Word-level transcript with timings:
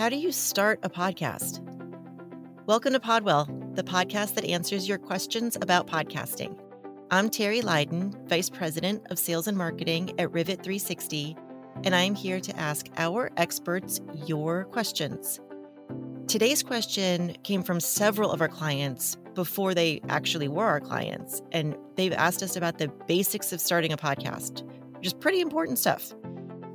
How 0.00 0.08
do 0.08 0.16
you 0.16 0.32
start 0.32 0.80
a 0.82 0.88
podcast? 0.88 1.60
Welcome 2.64 2.94
to 2.94 3.00
Podwell, 3.00 3.76
the 3.76 3.82
podcast 3.82 4.32
that 4.32 4.46
answers 4.46 4.88
your 4.88 4.96
questions 4.96 5.58
about 5.60 5.88
podcasting. 5.88 6.58
I'm 7.10 7.28
Terry 7.28 7.60
Lydon, 7.60 8.16
Vice 8.24 8.48
President 8.48 9.02
of 9.10 9.18
Sales 9.18 9.46
and 9.46 9.58
Marketing 9.58 10.18
at 10.18 10.32
Rivet 10.32 10.62
360, 10.62 11.36
and 11.84 11.94
I'm 11.94 12.14
here 12.14 12.40
to 12.40 12.58
ask 12.58 12.86
our 12.96 13.30
experts 13.36 14.00
your 14.24 14.64
questions. 14.64 15.38
Today's 16.28 16.62
question 16.62 17.36
came 17.42 17.62
from 17.62 17.78
several 17.78 18.32
of 18.32 18.40
our 18.40 18.48
clients 18.48 19.18
before 19.34 19.74
they 19.74 20.00
actually 20.08 20.48
were 20.48 20.64
our 20.64 20.80
clients, 20.80 21.42
and 21.52 21.76
they've 21.96 22.14
asked 22.14 22.42
us 22.42 22.56
about 22.56 22.78
the 22.78 22.88
basics 23.06 23.52
of 23.52 23.60
starting 23.60 23.92
a 23.92 23.98
podcast, 23.98 24.62
which 24.96 25.08
is 25.08 25.12
pretty 25.12 25.42
important 25.42 25.78
stuff. 25.78 26.14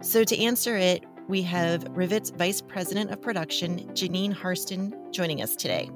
So, 0.04 0.24
to 0.24 0.38
answer 0.38 0.78
it, 0.78 1.04
we 1.28 1.42
have 1.42 1.86
Rivet's 1.92 2.30
Vice 2.30 2.62
President 2.62 3.12
of 3.12 3.22
Production, 3.22 3.80
Geneen 3.94 4.32
Harston, 4.32 4.94
joining 5.12 5.42
us 5.42 5.56
today. 5.56 5.90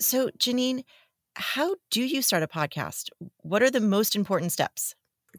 So, 0.00 0.30
Geneen, 0.38 0.84
how 1.34 1.74
do 1.90 2.02
you 2.02 2.22
start 2.22 2.42
a 2.42 2.46
podcast? 2.46 3.10
What 3.38 3.62
are 3.62 3.70
the 3.70 3.80
most 3.80 4.14
important 4.14 4.52
steps? 4.52 4.94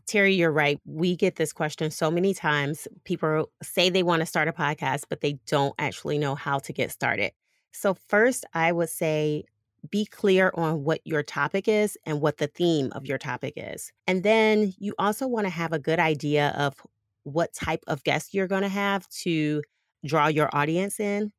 Terry, 0.06 0.34
you're 0.34 0.52
right. 0.52 0.80
We 0.86 1.16
get 1.16 1.38
this 1.38 1.54
question 1.54 1.92
so 1.92 2.12
many 2.12 2.34
times. 2.34 2.88
People 3.06 3.50
say 3.64 3.90
they 3.90 4.04
want 4.04 4.20
to 4.22 4.26
start 4.26 4.48
a 4.48 4.54
podcast, 4.54 5.06
but 5.10 5.22
they 5.22 5.40
don't 5.48 5.74
actually 5.80 6.18
know 6.18 6.36
how 6.36 6.60
to 6.60 6.74
get 6.74 6.92
started. 6.92 7.32
So, 7.72 7.94
first, 7.94 8.46
I 8.54 8.72
would 8.72 8.90
say 8.90 9.46
be 9.90 10.06
clear 10.06 10.52
on 10.56 10.84
what 10.84 11.02
your 11.06 11.24
topic 11.24 11.68
is 11.68 11.98
and 12.06 12.22
what 12.22 12.38
the 12.38 12.48
theme 12.48 12.92
of 12.94 13.06
your 13.06 13.18
topic 13.18 13.54
is. 13.56 13.92
And 14.08 14.24
then 14.24 14.74
you 14.78 14.94
also 15.00 15.28
want 15.28 15.46
to 15.46 15.52
have 15.52 15.74
a 15.74 15.80
good 15.80 16.00
idea 16.00 16.54
of 16.58 16.76
what 17.24 17.54
type 17.54 17.84
of 17.88 18.04
guests 18.04 18.34
you're 18.34 18.48
going 18.48 18.64
to 18.64 18.70
have 18.70 19.08
to 19.10 19.62
draw 20.06 20.28
your 20.28 20.50
audience 20.54 21.00
in 21.00 21.32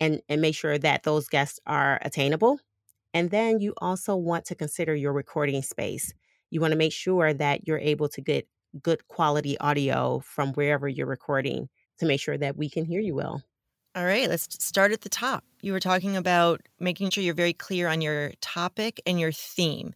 and, 0.00 0.20
and 0.28 0.40
make 0.40 0.54
sure 0.54 0.78
that 0.78 1.02
those 1.02 1.28
guests 1.28 1.60
are 1.66 1.98
attainable. 2.02 2.58
And 3.14 3.30
then 3.30 3.60
you 3.60 3.74
also 3.78 4.16
want 4.16 4.44
to 4.46 4.54
consider 4.54 4.94
your 4.94 5.12
recording 5.12 5.62
space. 5.62 6.12
You 6.50 6.60
want 6.60 6.72
to 6.72 6.78
make 6.78 6.92
sure 6.92 7.32
that 7.34 7.66
you're 7.66 7.78
able 7.78 8.08
to 8.10 8.20
get 8.20 8.46
good 8.82 9.06
quality 9.08 9.58
audio 9.58 10.20
from 10.20 10.52
wherever 10.54 10.88
you're 10.88 11.06
recording 11.06 11.68
to 11.98 12.06
make 12.06 12.20
sure 12.20 12.38
that 12.38 12.56
we 12.56 12.70
can 12.70 12.84
hear 12.84 13.00
you 13.00 13.14
well. 13.14 13.42
All 13.94 14.04
right, 14.06 14.28
let's 14.28 14.48
start 14.64 14.92
at 14.92 15.02
the 15.02 15.08
top. 15.10 15.44
You 15.60 15.72
were 15.72 15.80
talking 15.80 16.16
about 16.16 16.62
making 16.80 17.10
sure 17.10 17.22
you're 17.22 17.34
very 17.34 17.52
clear 17.52 17.88
on 17.88 18.00
your 18.00 18.32
topic 18.40 19.00
and 19.06 19.20
your 19.20 19.32
theme. 19.32 19.94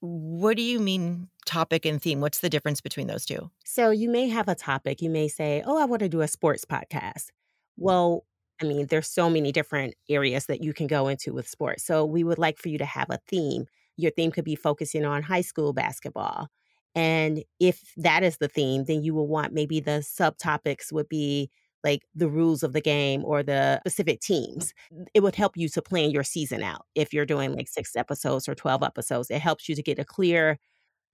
What 0.00 0.56
do 0.56 0.62
you 0.62 0.80
mean, 0.80 1.28
topic 1.46 1.86
and 1.86 2.02
theme? 2.02 2.20
What's 2.20 2.40
the 2.40 2.50
difference 2.50 2.80
between 2.80 3.08
those 3.08 3.26
two? 3.26 3.50
So, 3.64 3.90
you 3.90 4.08
may 4.08 4.28
have 4.28 4.48
a 4.48 4.54
topic. 4.54 5.00
You 5.02 5.10
may 5.10 5.28
say, 5.28 5.62
Oh, 5.64 5.78
I 5.78 5.84
want 5.84 6.00
to 6.00 6.08
do 6.08 6.20
a 6.20 6.28
sports 6.28 6.64
podcast. 6.64 7.30
Mm. 7.78 7.84
Well, 7.84 8.24
I 8.60 8.64
mean, 8.64 8.86
there's 8.86 9.08
so 9.08 9.30
many 9.30 9.52
different 9.52 9.94
areas 10.08 10.46
that 10.46 10.62
you 10.62 10.72
can 10.72 10.86
go 10.86 11.08
into 11.08 11.32
with 11.32 11.48
sports. 11.48 11.84
So, 11.84 12.04
we 12.04 12.24
would 12.24 12.38
like 12.38 12.58
for 12.58 12.68
you 12.68 12.78
to 12.78 12.84
have 12.84 13.08
a 13.10 13.18
theme. 13.28 13.66
Your 13.96 14.10
theme 14.10 14.30
could 14.32 14.44
be 14.44 14.56
focusing 14.56 15.04
on 15.04 15.22
high 15.22 15.40
school 15.42 15.72
basketball. 15.72 16.48
And 16.94 17.44
if 17.58 17.92
that 17.96 18.22
is 18.22 18.38
the 18.38 18.48
theme, 18.48 18.84
then 18.84 19.02
you 19.02 19.14
will 19.14 19.26
want 19.28 19.54
maybe 19.54 19.80
the 19.80 20.00
subtopics 20.02 20.92
would 20.92 21.08
be 21.08 21.50
like 21.84 22.02
the 22.14 22.28
rules 22.28 22.62
of 22.62 22.72
the 22.72 22.80
game 22.80 23.24
or 23.24 23.42
the 23.42 23.80
specific 23.80 24.20
teams. 24.20 24.72
It 25.14 25.20
would 25.20 25.34
help 25.34 25.56
you 25.56 25.68
to 25.70 25.82
plan 25.82 26.10
your 26.10 26.24
season 26.24 26.62
out. 26.62 26.86
If 26.94 27.12
you're 27.12 27.26
doing 27.26 27.54
like 27.54 27.68
six 27.68 27.96
episodes 27.96 28.48
or 28.48 28.54
12 28.54 28.82
episodes, 28.82 29.30
it 29.30 29.40
helps 29.40 29.68
you 29.68 29.74
to 29.74 29.82
get 29.82 29.98
a 29.98 30.04
clear, 30.04 30.58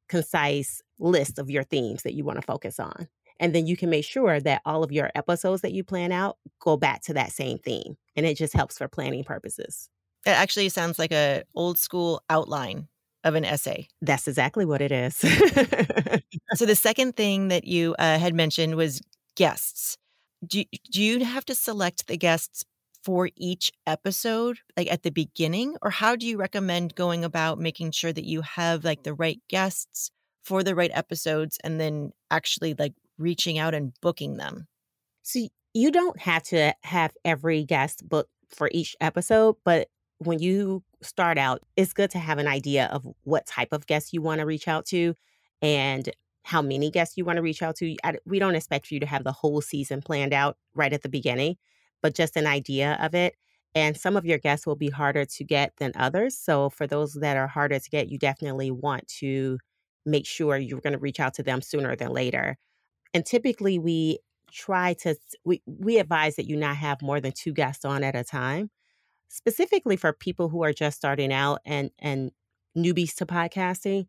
concise 0.08 0.82
list 0.98 1.38
of 1.38 1.50
your 1.50 1.64
themes 1.64 2.02
that 2.02 2.14
you 2.14 2.24
want 2.24 2.36
to 2.38 2.42
focus 2.42 2.78
on. 2.80 3.08
And 3.40 3.54
then 3.54 3.66
you 3.66 3.76
can 3.76 3.90
make 3.90 4.04
sure 4.04 4.40
that 4.40 4.62
all 4.64 4.82
of 4.82 4.92
your 4.92 5.10
episodes 5.14 5.62
that 5.62 5.72
you 5.72 5.84
plan 5.84 6.12
out 6.12 6.38
go 6.60 6.76
back 6.76 7.02
to 7.02 7.14
that 7.14 7.32
same 7.32 7.58
theme. 7.58 7.96
And 8.16 8.26
it 8.26 8.36
just 8.36 8.52
helps 8.52 8.78
for 8.78 8.88
planning 8.88 9.24
purposes. 9.24 9.88
It 10.26 10.30
actually 10.30 10.68
sounds 10.70 10.98
like 10.98 11.12
a 11.12 11.44
old 11.54 11.78
school 11.78 12.22
outline 12.28 12.88
of 13.24 13.34
an 13.34 13.44
essay. 13.44 13.88
That's 14.02 14.26
exactly 14.26 14.64
what 14.64 14.80
it 14.80 14.90
is. 14.90 15.16
so 16.54 16.66
the 16.66 16.74
second 16.74 17.16
thing 17.16 17.48
that 17.48 17.64
you 17.64 17.94
uh, 17.98 18.18
had 18.18 18.34
mentioned 18.34 18.74
was 18.74 19.00
guests 19.36 19.96
do, 20.46 20.64
do 20.90 21.02
you 21.02 21.24
have 21.24 21.44
to 21.46 21.54
select 21.54 22.06
the 22.06 22.16
guests 22.16 22.64
for 23.02 23.30
each 23.36 23.72
episode 23.86 24.58
like 24.76 24.90
at 24.90 25.02
the 25.02 25.10
beginning? 25.10 25.76
Or 25.82 25.90
how 25.90 26.16
do 26.16 26.26
you 26.26 26.36
recommend 26.36 26.94
going 26.94 27.24
about 27.24 27.58
making 27.58 27.92
sure 27.92 28.12
that 28.12 28.24
you 28.24 28.42
have 28.42 28.84
like 28.84 29.02
the 29.02 29.14
right 29.14 29.40
guests 29.48 30.10
for 30.44 30.62
the 30.62 30.74
right 30.74 30.90
episodes 30.94 31.58
and 31.62 31.80
then 31.80 32.12
actually 32.30 32.74
like 32.78 32.94
reaching 33.18 33.58
out 33.58 33.74
and 33.74 33.92
booking 34.00 34.36
them? 34.36 34.66
So 35.22 35.48
you 35.74 35.90
don't 35.90 36.18
have 36.20 36.42
to 36.44 36.74
have 36.82 37.12
every 37.24 37.64
guest 37.64 38.08
booked 38.08 38.30
for 38.48 38.70
each 38.72 38.96
episode 39.00 39.56
but 39.64 39.88
when 40.18 40.38
you 40.38 40.82
start 41.02 41.38
out 41.38 41.62
it's 41.76 41.92
good 41.92 42.10
to 42.10 42.18
have 42.18 42.38
an 42.38 42.46
idea 42.46 42.86
of 42.86 43.06
what 43.24 43.46
type 43.46 43.72
of 43.72 43.86
guests 43.86 44.12
you 44.12 44.22
want 44.22 44.40
to 44.40 44.46
reach 44.46 44.66
out 44.66 44.86
to 44.86 45.14
and 45.60 46.10
how 46.48 46.62
many 46.62 46.90
guests 46.90 47.18
you 47.18 47.26
want 47.26 47.36
to 47.36 47.42
reach 47.42 47.62
out 47.62 47.76
to. 47.76 47.94
We 48.24 48.38
don't 48.38 48.54
expect 48.54 48.90
you 48.90 48.98
to 49.00 49.06
have 49.06 49.22
the 49.22 49.32
whole 49.32 49.60
season 49.60 50.00
planned 50.00 50.32
out 50.32 50.56
right 50.74 50.94
at 50.94 51.02
the 51.02 51.08
beginning, 51.10 51.56
but 52.00 52.14
just 52.14 52.36
an 52.36 52.46
idea 52.46 52.98
of 53.02 53.14
it. 53.14 53.34
And 53.74 53.98
some 53.98 54.16
of 54.16 54.24
your 54.24 54.38
guests 54.38 54.66
will 54.66 54.74
be 54.74 54.88
harder 54.88 55.26
to 55.26 55.44
get 55.44 55.74
than 55.76 55.92
others. 55.94 56.38
So 56.38 56.70
for 56.70 56.86
those 56.86 57.12
that 57.20 57.36
are 57.36 57.48
harder 57.48 57.78
to 57.78 57.90
get, 57.90 58.08
you 58.08 58.18
definitely 58.18 58.70
want 58.70 59.06
to 59.18 59.58
make 60.06 60.24
sure 60.24 60.56
you're 60.56 60.80
going 60.80 60.94
to 60.94 60.98
reach 60.98 61.20
out 61.20 61.34
to 61.34 61.42
them 61.42 61.60
sooner 61.60 61.94
than 61.94 62.14
later. 62.14 62.56
And 63.12 63.26
typically 63.26 63.78
we 63.78 64.20
try 64.50 64.94
to 64.94 65.16
we, 65.44 65.62
we 65.66 65.98
advise 65.98 66.36
that 66.36 66.48
you 66.48 66.56
not 66.56 66.76
have 66.76 67.02
more 67.02 67.20
than 67.20 67.32
two 67.32 67.52
guests 67.52 67.84
on 67.84 68.02
at 68.02 68.16
a 68.16 68.24
time 68.24 68.70
specifically 69.28 69.96
for 69.98 70.14
people 70.14 70.48
who 70.48 70.64
are 70.64 70.72
just 70.72 70.96
starting 70.96 71.30
out 71.30 71.60
and 71.66 71.90
and 71.98 72.30
newbies 72.74 73.14
to 73.16 73.26
podcasting 73.26 74.06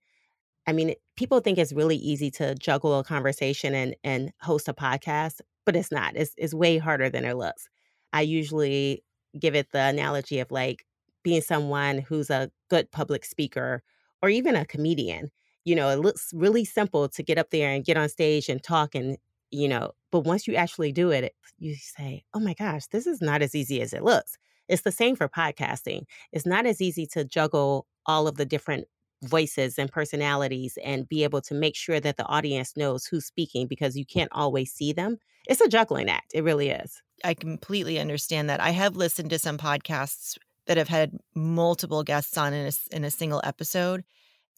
I 0.67 0.73
mean, 0.73 0.93
people 1.15 1.39
think 1.39 1.57
it's 1.57 1.73
really 1.73 1.97
easy 1.97 2.29
to 2.31 2.55
juggle 2.55 2.97
a 2.99 3.03
conversation 3.03 3.73
and 3.73 3.95
and 4.03 4.31
host 4.41 4.67
a 4.67 4.73
podcast, 4.73 5.41
but 5.65 5.75
it's 5.75 5.91
not. 5.91 6.15
It's 6.15 6.33
it's 6.37 6.53
way 6.53 6.77
harder 6.77 7.09
than 7.09 7.25
it 7.25 7.35
looks. 7.37 7.67
I 8.13 8.21
usually 8.21 9.03
give 9.39 9.55
it 9.55 9.71
the 9.71 9.81
analogy 9.81 10.39
of 10.39 10.51
like 10.51 10.85
being 11.23 11.41
someone 11.41 11.99
who's 11.99 12.29
a 12.29 12.51
good 12.69 12.91
public 12.91 13.25
speaker 13.25 13.83
or 14.21 14.29
even 14.29 14.55
a 14.55 14.65
comedian. 14.65 15.31
You 15.65 15.75
know, 15.75 15.89
it 15.89 15.99
looks 15.99 16.31
really 16.33 16.65
simple 16.65 17.09
to 17.09 17.23
get 17.23 17.37
up 17.37 17.49
there 17.51 17.69
and 17.71 17.85
get 17.85 17.97
on 17.97 18.09
stage 18.09 18.49
and 18.49 18.61
talk 18.63 18.95
and 18.95 19.17
you 19.51 19.67
know, 19.67 19.91
but 20.11 20.21
once 20.21 20.47
you 20.47 20.55
actually 20.55 20.91
do 20.91 21.09
it, 21.11 21.33
you 21.57 21.75
say, 21.75 22.23
"Oh 22.33 22.39
my 22.39 22.53
gosh, 22.53 22.85
this 22.87 23.07
is 23.07 23.21
not 23.21 23.41
as 23.41 23.55
easy 23.55 23.81
as 23.81 23.93
it 23.93 24.03
looks." 24.03 24.37
It's 24.67 24.83
the 24.83 24.91
same 24.91 25.15
for 25.15 25.27
podcasting. 25.27 26.03
It's 26.31 26.45
not 26.45 26.65
as 26.67 26.81
easy 26.81 27.07
to 27.07 27.25
juggle 27.25 27.87
all 28.05 28.27
of 28.27 28.37
the 28.37 28.45
different 28.45 28.87
voices 29.23 29.77
and 29.77 29.91
personalities 29.91 30.77
and 30.83 31.09
be 31.09 31.23
able 31.23 31.41
to 31.41 31.53
make 31.53 31.75
sure 31.75 31.99
that 31.99 32.17
the 32.17 32.25
audience 32.25 32.77
knows 32.77 33.05
who's 33.05 33.25
speaking 33.25 33.67
because 33.67 33.97
you 33.97 34.05
can't 34.05 34.31
always 34.31 34.71
see 34.71 34.93
them. 34.93 35.17
It's 35.47 35.61
a 35.61 35.67
juggling 35.67 36.09
act. 36.09 36.31
It 36.33 36.43
really 36.43 36.69
is. 36.69 37.01
I 37.23 37.33
completely 37.33 37.99
understand 37.99 38.49
that. 38.49 38.61
I 38.61 38.69
have 38.69 38.95
listened 38.95 39.29
to 39.31 39.39
some 39.39 39.57
podcasts 39.57 40.37
that 40.67 40.77
have 40.77 40.87
had 40.87 41.17
multiple 41.35 42.03
guests 42.03 42.37
on 42.37 42.53
in 42.53 42.67
a, 42.67 42.95
in 42.95 43.03
a 43.03 43.11
single 43.11 43.41
episode 43.43 44.03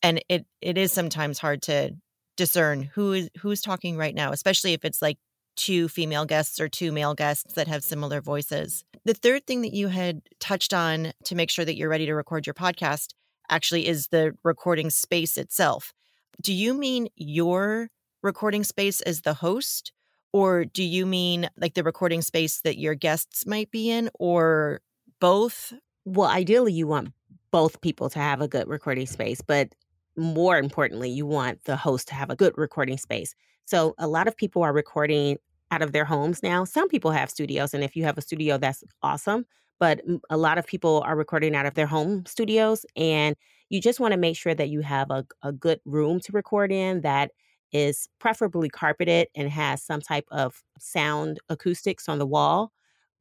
and 0.03 0.23
it 0.29 0.45
it 0.61 0.77
is 0.77 0.91
sometimes 0.91 1.39
hard 1.39 1.61
to 1.63 1.95
discern 2.37 2.83
who 2.83 3.13
is 3.13 3.29
who's 3.39 3.61
talking 3.61 3.97
right 3.97 4.15
now, 4.15 4.31
especially 4.31 4.73
if 4.73 4.85
it's 4.85 5.01
like 5.01 5.17
two 5.55 5.87
female 5.87 6.25
guests 6.25 6.59
or 6.59 6.69
two 6.69 6.91
male 6.91 7.13
guests 7.13 7.53
that 7.53 7.67
have 7.67 7.83
similar 7.83 8.21
voices. 8.21 8.83
The 9.05 9.13
third 9.13 9.45
thing 9.45 9.61
that 9.61 9.73
you 9.73 9.89
had 9.89 10.21
touched 10.39 10.73
on 10.73 11.11
to 11.25 11.35
make 11.35 11.49
sure 11.49 11.65
that 11.65 11.75
you're 11.75 11.89
ready 11.89 12.05
to 12.05 12.13
record 12.13 12.47
your 12.47 12.53
podcast 12.53 13.13
actually 13.51 13.87
is 13.87 14.07
the 14.07 14.33
recording 14.43 14.89
space 14.89 15.37
itself. 15.37 15.93
Do 16.41 16.53
you 16.53 16.73
mean 16.73 17.09
your 17.15 17.89
recording 18.23 18.63
space 18.63 19.01
as 19.01 19.21
the 19.21 19.33
host? 19.35 19.91
Or 20.33 20.65
do 20.65 20.83
you 20.83 21.05
mean 21.05 21.49
like 21.57 21.73
the 21.73 21.83
recording 21.83 22.21
space 22.21 22.61
that 22.61 22.77
your 22.79 22.95
guests 22.95 23.45
might 23.45 23.69
be 23.69 23.89
in, 23.91 24.09
or 24.19 24.81
both? 25.19 25.73
Well, 26.05 26.29
ideally, 26.29 26.73
you 26.73 26.87
want 26.87 27.11
both 27.51 27.81
people 27.81 28.09
to 28.11 28.19
have 28.19 28.41
a 28.41 28.47
good 28.47 28.67
recording 28.67 29.07
space, 29.07 29.41
but 29.41 29.75
more 30.15 30.57
importantly, 30.57 31.09
you 31.09 31.25
want 31.25 31.63
the 31.65 31.75
host 31.75 32.07
to 32.09 32.13
have 32.15 32.29
a 32.29 32.35
good 32.35 32.53
recording 32.57 32.97
space. 32.97 33.35
So, 33.65 33.93
a 33.97 34.07
lot 34.07 34.27
of 34.27 34.37
people 34.37 34.63
are 34.63 34.73
recording 34.73 35.37
out 35.69 35.81
of 35.81 35.91
their 35.91 36.05
homes 36.05 36.43
now. 36.43 36.63
Some 36.65 36.87
people 36.89 37.11
have 37.11 37.29
studios, 37.29 37.73
and 37.73 37.83
if 37.83 37.95
you 37.95 38.03
have 38.05 38.17
a 38.17 38.21
studio, 38.21 38.57
that's 38.57 38.83
awesome 39.03 39.45
but 39.81 40.01
a 40.31 40.37
lot 40.37 40.57
of 40.59 40.67
people 40.67 41.03
are 41.05 41.17
recording 41.17 41.55
out 41.55 41.67
of 41.67 41.75
their 41.75 41.87
home 41.87 42.25
studios 42.27 42.85
and 42.95 43.35
you 43.69 43.81
just 43.81 43.99
want 43.99 44.13
to 44.13 44.19
make 44.19 44.37
sure 44.37 44.55
that 44.55 44.69
you 44.69 44.81
have 44.81 45.11
a, 45.11 45.25
a 45.43 45.51
good 45.51 45.81
room 45.85 46.21
to 46.21 46.31
record 46.33 46.71
in 46.71 47.01
that 47.01 47.31
is 47.73 48.07
preferably 48.19 48.69
carpeted 48.69 49.27
and 49.35 49.49
has 49.49 49.83
some 49.83 50.01
type 50.01 50.25
of 50.31 50.63
sound 50.79 51.39
acoustics 51.49 52.09
on 52.09 52.19
the 52.19 52.27
wall 52.27 52.71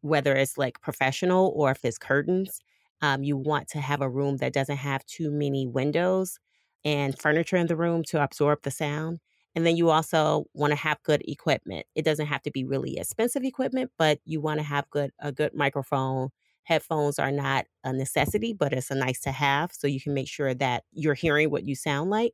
whether 0.03 0.35
it's 0.35 0.57
like 0.59 0.81
professional 0.81 1.53
or 1.57 1.73
if 1.73 1.85
it's 1.85 1.99
curtains 1.99 2.61
um, 3.03 3.23
you 3.25 3.37
want 3.37 3.69
to 3.69 3.81
have 3.81 4.03
a 4.03 4.11
room 4.11 4.37
that 4.39 4.53
doesn't 4.53 4.77
have 4.77 5.05
too 5.07 5.31
many 5.31 5.67
windows 5.67 6.39
and 6.85 7.19
furniture 7.19 7.57
in 7.57 7.67
the 7.67 7.77
room 7.77 8.03
to 8.05 8.23
absorb 8.23 8.63
the 8.63 8.71
sound. 8.71 9.21
And 9.55 9.67
then 9.67 9.77
you 9.77 9.91
also 9.91 10.45
want 10.55 10.71
to 10.73 10.77
have 10.77 11.03
good 11.03 11.23
equipment. 11.27 11.87
It 11.95 12.05
doesn't 12.05 12.27
have 12.27 12.43
to 12.43 12.51
be 12.51 12.65
really 12.65 12.99
expensive 12.99 13.45
equipment, 13.45 13.91
but 13.99 14.21
you 14.25 14.41
want 14.41 14.61
to 14.61 14.65
have 14.65 14.89
good 14.91 15.11
a 15.21 15.33
good 15.33 15.55
microphone. 15.55 16.31
Headphones 16.65 17.19
are 17.19 17.33
not 17.33 17.67
a 17.85 17.93
necessity, 17.93 18.53
but 18.53 18.73
it's 18.73 18.91
a 18.91 18.95
nice 18.95 19.21
to 19.21 19.33
have 19.33 19.73
so 19.73 19.87
you 19.87 20.01
can 20.01 20.15
make 20.15 20.29
sure 20.29 20.55
that 20.55 20.85
you're 20.93 21.15
hearing 21.15 21.51
what 21.51 21.65
you 21.65 21.75
sound 21.75 22.11
like. 22.11 22.33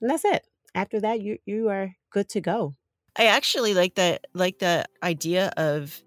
And 0.00 0.10
that's 0.10 0.24
it. 0.24 0.46
After 0.74 1.00
that, 1.00 1.20
you 1.20 1.38
you 1.44 1.68
are 1.68 1.94
good 2.10 2.28
to 2.30 2.40
go. 2.40 2.74
I 3.16 3.26
actually 3.26 3.74
like 3.74 3.94
the 3.94 4.20
like 4.34 4.58
the 4.58 4.86
idea 5.02 5.52
of 5.56 6.02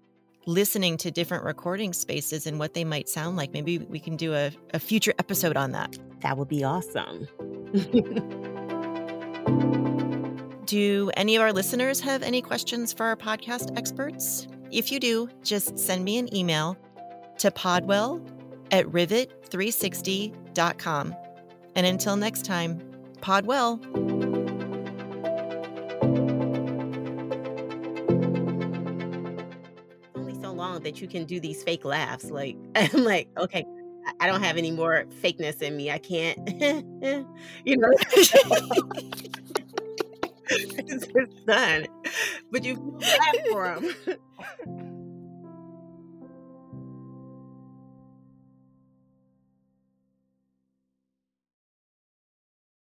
listening 0.46 0.96
to 0.96 1.10
different 1.10 1.44
recording 1.44 1.92
spaces 1.92 2.46
and 2.46 2.58
what 2.58 2.74
they 2.74 2.84
might 2.84 3.08
sound 3.08 3.36
like. 3.36 3.52
Maybe 3.52 3.78
we 3.78 3.98
can 3.98 4.16
do 4.16 4.34
a, 4.34 4.52
a 4.74 4.78
future 4.78 5.12
episode 5.18 5.56
on 5.56 5.72
that. 5.72 5.98
That 6.20 6.38
would 6.38 6.48
be 6.48 6.64
awesome. 6.64 7.28
do 10.66 11.10
any 11.16 11.36
of 11.36 11.42
our 11.42 11.52
listeners 11.52 12.00
have 12.00 12.22
any 12.22 12.42
questions 12.42 12.92
for 12.92 13.06
our 13.06 13.16
podcast 13.16 13.76
experts? 13.76 14.46
If 14.70 14.90
you 14.90 15.00
do, 15.00 15.28
just 15.42 15.78
send 15.78 16.04
me 16.04 16.18
an 16.18 16.34
email 16.34 16.76
to 17.38 17.50
podwell 17.50 18.22
at 18.70 18.86
rivet360.com. 18.86 21.16
And 21.74 21.86
until 21.86 22.16
next 22.16 22.44
time, 22.44 22.80
podwell. 23.20 23.84
Only 30.14 30.40
so 30.40 30.52
long 30.52 30.82
that 30.82 31.00
you 31.00 31.08
can 31.08 31.24
do 31.24 31.40
these 31.40 31.62
fake 31.62 31.84
laughs. 31.84 32.30
Like 32.30 32.56
I'm 32.74 33.04
like, 33.04 33.28
okay, 33.36 33.64
I 34.20 34.26
don't 34.26 34.42
have 34.42 34.56
any 34.56 34.70
more 34.70 35.04
fakeness 35.22 35.60
in 35.62 35.76
me. 35.76 35.90
I 35.90 35.98
can't, 35.98 36.38
you 37.64 37.76
know. 37.76 37.92
it's 40.48 41.34
done. 41.46 41.86
But 42.50 42.64
you 42.64 42.98
laugh 43.00 43.36
for 43.50 43.80
them. 43.80 44.16